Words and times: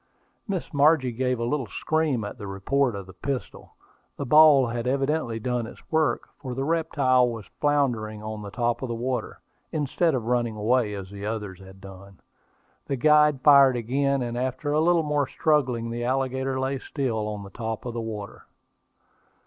Miss 0.47 0.73
Margie 0.73 1.11
gave 1.11 1.37
a 1.39 1.43
little 1.45 1.67
scream 1.67 2.23
at 2.23 2.39
the 2.39 2.47
report 2.47 2.95
of 2.95 3.05
the 3.05 3.13
pistol. 3.13 3.75
The 4.17 4.25
ball 4.25 4.65
had 4.65 4.87
evidently 4.87 5.39
done 5.39 5.67
its 5.67 5.79
work, 5.91 6.27
for 6.39 6.55
the 6.55 6.63
reptile 6.63 7.29
was 7.29 7.45
floundering 7.59 8.23
on 8.23 8.41
the 8.41 8.49
top 8.49 8.81
of 8.81 8.87
the 8.87 8.95
water, 8.95 9.41
instead 9.71 10.15
of 10.15 10.25
running 10.25 10.55
away, 10.55 10.95
as 10.95 11.11
the 11.11 11.27
other 11.27 11.49
one 11.55 11.67
had 11.67 11.81
done. 11.81 12.19
The 12.87 12.95
guide 12.95 13.41
fired 13.41 13.75
again; 13.75 14.23
and 14.23 14.39
after 14.39 14.71
a 14.73 14.81
little 14.81 15.03
more 15.03 15.27
struggling, 15.27 15.91
the 15.91 16.03
alligator 16.03 16.59
lay 16.59 16.79
still 16.79 17.27
on 17.27 17.43
the 17.43 17.51
top 17.51 17.85
of 17.85 17.93
the 17.93 18.01
water. 18.01 18.47